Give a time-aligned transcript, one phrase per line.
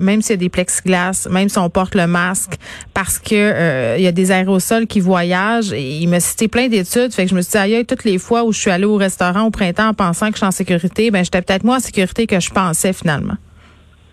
[0.00, 2.54] même s'il y a des plexiglas, même si on porte le masque,
[2.94, 5.72] parce que euh, il y a des aérosols qui voyagent.
[5.72, 8.18] Et il m'a cité plein d'études, fait que je me suis dit, aïe, toutes les
[8.18, 10.50] fois où je suis allée au restaurant au printemps en pensant que je suis en
[10.50, 13.34] sécurité, ben j'étais peut-être moins en sécurité que je pensais finalement.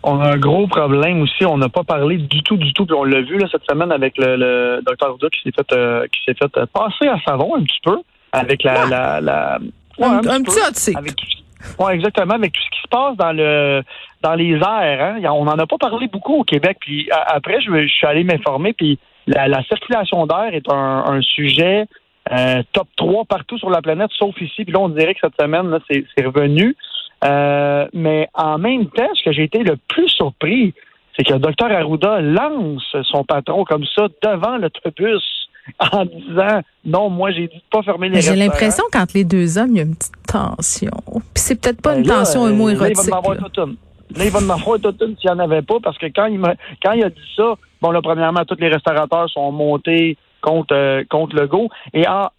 [0.04, 1.46] On a un gros problème aussi.
[1.46, 2.86] On n'a pas parlé du tout, du tout.
[2.86, 5.74] Puis on l'a vu là, cette semaine avec le, le docteur Ouda qui s'est fait
[5.74, 7.98] euh, qui s'est fait euh, passer à savon un petit peu
[8.32, 9.60] avec la, la, la
[10.02, 10.60] un, petit,
[11.80, 12.36] oui, exactement.
[12.36, 13.84] Avec tout ce qui se passe dans le
[14.22, 15.20] dans les airs, hein?
[15.32, 16.78] on n'en a pas parlé beaucoup au Québec.
[16.82, 18.74] Puis après, je, suis allé m'informer.
[18.74, 21.86] Puis la, circulation d'air est un, sujet
[22.32, 24.66] euh, top 3 partout sur la planète, sauf ici.
[24.66, 26.76] Puis là, on dirait que cette semaine, là, c'est, revenu.
[27.24, 30.74] Euh, mais en même temps, ce que j'ai été le plus surpris,
[31.16, 35.37] c'est que le docteur Arruda lance son patron comme ça devant l'autobus
[35.92, 39.58] en disant non, moi j'ai dit de pas fermer les J'ai l'impression qu'entre les deux
[39.58, 40.92] hommes, il y a une petite tension.
[41.06, 42.98] Puis c'est peut-être pas ben une tension un mot érotique.
[42.98, 43.76] Là, il va m'avoir toute une.
[44.16, 46.42] Là, il va m'avoir toute une s'il n'y en avait pas, parce que quand il,
[46.84, 51.04] quand il a dit ça, bon, là, premièrement, tous les restaurateurs sont montés contre, euh,
[51.10, 51.70] contre le go.
[51.94, 52.32] Et là,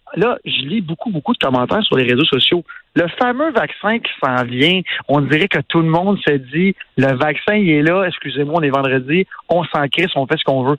[0.45, 2.63] je lis beaucoup, beaucoup de commentaires sur les réseaux sociaux.
[2.95, 7.15] Le fameux vaccin qui s'en vient, on dirait que tout le monde s'est dit, le
[7.17, 10.63] vaccin, il est là, excusez-moi, on est vendredi, on s'en crisse, on fait ce qu'on
[10.63, 10.77] veut.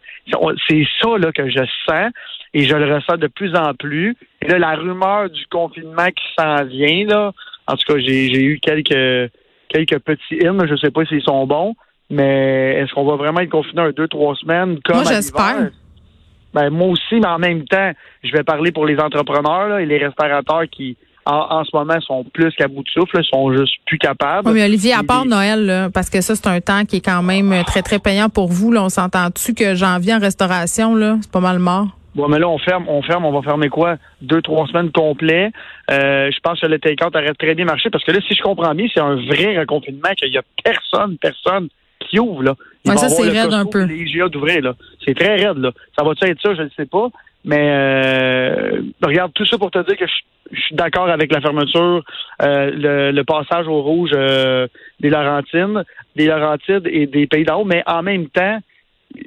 [0.69, 2.11] C'est ça là, que je sens
[2.55, 4.17] et je le ressens de plus en plus.
[4.43, 7.33] Et là, la rumeur du confinement qui s'en vient, là,
[7.67, 9.31] en tout cas, j'ai eu quelques
[9.69, 11.75] quelques petits hymnes, je sais pas s'ils sont bons,
[12.11, 15.71] mais est-ce qu'on va vraiment être confiné un deux, trois semaines comme Moi, j'espère.
[16.53, 17.93] Ben, moi aussi, mais en même temps,
[18.25, 22.53] je vais parler pour les entrepreneurs et les restaurateurs qui, en, ce moment, sont plus
[22.57, 24.49] qu'à bout de souffle, sont juste plus capables.
[24.49, 27.23] Oui, mais Olivier, à part Noël, parce que ça, c'est un temps qui est quand
[27.23, 28.73] même très, très payant pour vous.
[28.73, 32.00] Là, on s'entend-tu que janvier en restauration, là, c'est pas mal mort?
[32.15, 33.97] Bon, mais là, on ferme, on ferme, on va fermer quoi?
[34.21, 35.51] Deux, trois semaines complets.
[35.91, 38.43] Euh, je pense que le take-out arrête très bien marché parce que là, si je
[38.43, 41.69] comprends bien, c'est un vrai reconfinement qu'il y a personne, personne
[42.01, 42.55] qui ouvre, là.
[42.85, 43.85] ça, c'est raide un peu.
[43.85, 44.75] Les d'ouvrir, là.
[45.05, 45.71] C'est très raide, là.
[45.97, 46.55] Ça va-tu être ça?
[46.55, 47.09] Je ne sais pas.
[47.45, 52.03] Mais euh, regarde, tout ça pour te dire que je, suis d'accord avec la fermeture,
[52.43, 54.67] euh, le, passage au rouge euh,
[54.99, 55.85] des Laurentines,
[56.17, 58.59] des Laurentides et des Pays d'en haut, mais en même temps,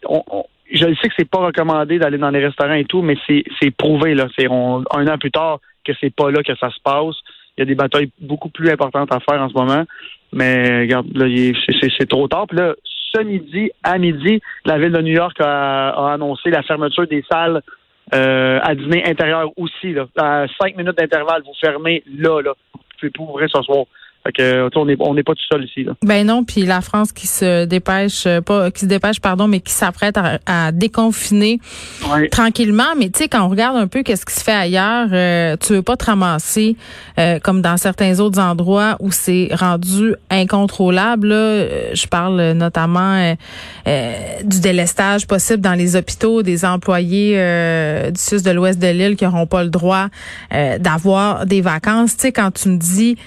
[0.06, 3.72] on, je sais que c'est pas recommandé d'aller dans les restaurants et tout, mais c'est,
[3.72, 4.28] prouvé, là.
[4.38, 7.16] C'est un an plus tard que c'est pas là que ça se passe.
[7.56, 9.84] Il y a des batailles beaucoup plus importantes à faire en ce moment.
[10.32, 11.28] Mais regarde, là,
[11.80, 12.48] c'est trop tard.
[12.48, 17.06] Puis là, ce midi, à midi, la ville de New York a, annoncé la fermeture
[17.06, 17.62] des salles
[18.16, 19.94] euh, à dîner intérieur aussi.
[19.94, 20.08] Là.
[20.18, 22.54] À cinq minutes d'intervalle, vous fermez là, là.
[22.74, 23.86] Vous pouvez pas ouvrir ce soir.
[24.26, 25.84] Fait on n'est on n'est pas tout seul ici.
[25.84, 25.94] Là.
[26.02, 29.60] Ben non, puis la France qui se dépêche, euh, pas qui se dépêche, pardon, mais
[29.60, 31.60] qui s'apprête à, déconfiner
[32.32, 32.96] tranquillement.
[32.98, 35.74] Mais tu sais, quand on regarde un peu qu'est-ce qui se fait ailleurs, euh, tu
[35.74, 36.78] veux pas te ramasser
[37.20, 41.30] euh, comme dans certains autres endroits où c'est rendu incontrôlable.
[41.30, 43.36] je parle notamment
[43.86, 47.34] du délestage possible dans les hôpitaux, des employés
[48.10, 50.08] du sud de l'ouest de l'île qui n'auront pas le droit
[50.80, 52.16] d'avoir des vacances.
[52.16, 53.18] Tu sais, quand tu me dis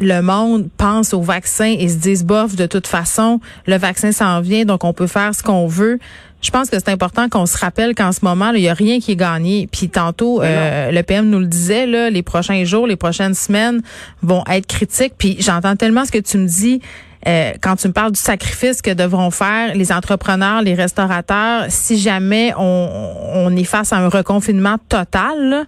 [0.00, 4.40] le monde pense au vaccin et se disent bof de toute façon le vaccin s'en
[4.40, 5.98] vient donc on peut faire ce qu'on veut.
[6.42, 9.00] Je pense que c'est important qu'on se rappelle qu'en ce moment il y a rien
[9.00, 9.66] qui est gagné.
[9.70, 13.80] Puis tantôt euh, le PM nous le disait là, les prochains jours, les prochaines semaines
[14.20, 15.14] vont être critiques.
[15.16, 16.82] Puis j'entends tellement ce que tu me dis.
[17.26, 21.98] Euh, quand tu me parles du sacrifice que devront faire les entrepreneurs, les restaurateurs, si
[21.98, 25.66] jamais on, on est face à un reconfinement total,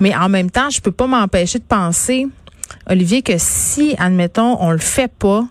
[0.00, 2.26] mais en même temps, je peux pas m'empêcher de penser
[2.88, 5.44] Olivier, que si, admettons, on le fait pas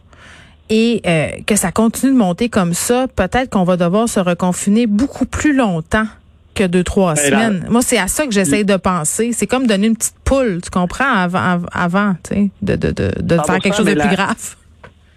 [0.70, 4.88] et euh, que ça continue de monter comme ça, peut-être qu'on va devoir se reconfiner
[4.88, 6.08] beaucoup plus longtemps
[6.56, 7.66] que deux, trois ben, semaines.
[7.70, 9.34] Moi, c'est à ça que j'essaie de penser.
[9.34, 13.12] C'est comme donner une petite poule, tu comprends, avant, avant tu sais, de, de, de,
[13.22, 14.56] de faire quelque chose de plus grave.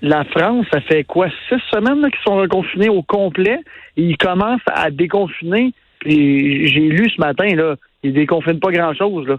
[0.03, 3.61] La France, ça fait quoi, six semaines qu'ils sont reconfinés au complet?
[3.97, 5.73] Et ils commencent à déconfiner.
[6.01, 9.37] Puis j'ai lu ce matin, là, ils déconfinent pas grand-chose, là.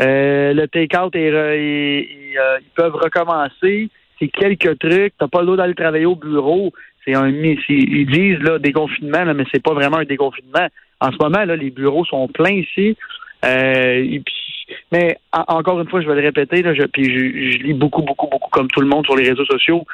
[0.00, 3.88] Euh, le take-out, euh, ils peuvent recommencer.
[4.18, 5.14] C'est quelques trucs.
[5.18, 6.72] T'as pas le droit d'aller travailler au bureau.
[7.04, 10.68] C'est un, ils disent là déconfinement, là, mais c'est pas vraiment un déconfinement.
[11.00, 12.96] En ce moment, là, les bureaux sont pleins ici.
[13.44, 14.18] Euh,
[14.92, 18.80] mais encore une fois, je vais le répéter, je, lis beaucoup, beaucoup, beaucoup comme tout
[18.80, 19.84] le monde sur les réseaux sociaux.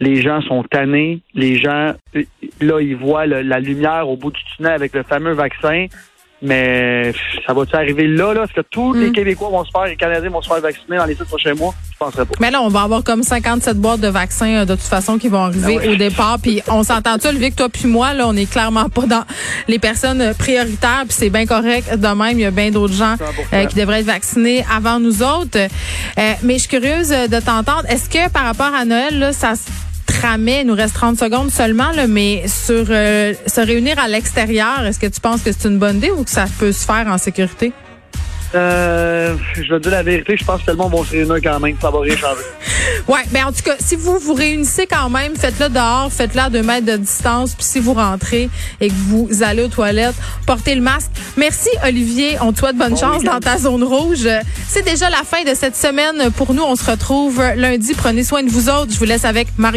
[0.00, 1.20] Les gens sont tannés.
[1.34, 1.94] Les gens,
[2.60, 5.86] là, ils voient la lumière au bout du tunnel avec le fameux vaccin.
[6.44, 7.12] Mais
[7.46, 8.44] ça va-tu arriver là, là?
[8.44, 9.12] Est-ce que tous les hmm.
[9.12, 11.74] Québécois vont se faire, les Canadiens vont se faire vacciner dans les six prochains mois?
[11.90, 12.34] Je penserais pas.
[12.38, 15.28] Mais là, on va avoir comme 57 boîtes de vaccins euh, de toute façon qui
[15.28, 16.38] vont arriver ben au départ.
[16.42, 19.24] Puis on s'entend-tu, Olivier, que toi puis moi, là, on est clairement pas dans
[19.68, 21.04] les personnes euh, prioritaires.
[21.08, 21.96] Puis c'est bien correct.
[21.96, 23.16] De même, il y a bien d'autres gens
[23.54, 25.58] euh, qui devraient être vaccinés avant nous autres.
[26.16, 27.84] mais je suis curieuse de t'entendre.
[27.88, 29.54] Est-ce que par rapport à Noël, là, ça
[30.18, 34.98] tramait, il nous reste 30 secondes seulement, là, mais sur se réunir à l'extérieur, est-ce
[34.98, 37.18] que tu penses que c'est une bonne idée ou que ça peut se faire en
[37.18, 37.72] sécurité?
[38.54, 41.90] Euh, je vais dire la vérité, je pense que tellement bon réunir quand même, ça
[41.90, 42.42] va rien changer.
[43.08, 46.50] Ouais, ben en tout cas, si vous vous réunissez quand même, faites-le dehors, faites-le à
[46.50, 48.48] deux mètres de distance, puis si vous rentrez
[48.80, 50.14] et que vous allez aux toilettes,
[50.46, 51.10] portez le masque.
[51.36, 54.28] Merci Olivier, on te souhaite bonne chance dans ta zone rouge.
[54.68, 56.62] C'est déjà la fin de cette semaine pour nous.
[56.62, 57.92] On se retrouve lundi.
[57.94, 58.92] Prenez soin de vous autres.
[58.92, 59.72] Je vous laisse avec Marie.